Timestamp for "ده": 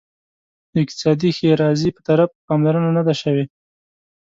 3.07-3.13